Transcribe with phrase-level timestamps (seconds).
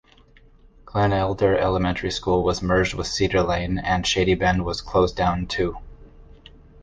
[0.83, 5.77] Glenelder Elementary School was merged with Cedarlane and Shadybend was closed down, too.